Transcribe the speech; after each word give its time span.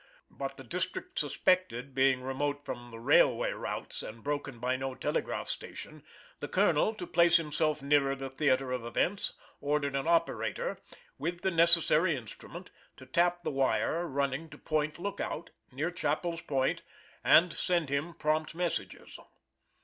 But 0.31 0.57
the 0.57 0.63
district 0.63 1.19
supected 1.19 1.93
being 1.93 2.23
remote 2.23 2.65
from 2.65 2.89
the 2.89 2.99
railway 2.99 3.51
routes, 3.51 4.01
and 4.01 4.23
broken 4.23 4.57
by 4.57 4.75
no 4.75 4.95
telegraph 4.95 5.47
station, 5.47 6.01
the 6.39 6.47
colonel, 6.47 6.95
to 6.95 7.05
place 7.05 7.37
himself 7.37 7.83
nearer 7.83 8.15
the 8.15 8.31
theater 8.31 8.71
of 8.71 8.83
events, 8.83 9.33
ordered 9.59 9.95
an 9.95 10.07
operator, 10.07 10.79
with 11.19 11.41
the 11.41 11.51
necessary 11.51 12.15
instrument, 12.15 12.71
to 12.97 13.05
tap 13.05 13.43
the 13.43 13.51
wire 13.51 14.07
running 14.07 14.49
to 14.49 14.57
Point 14.57 14.97
Lookout, 14.97 15.51
near 15.71 15.91
Chappells 15.91 16.41
Point, 16.47 16.81
and 17.23 17.53
send 17.53 17.89
him 17.89 18.15
prompt 18.15 18.55
messages. 18.55 19.19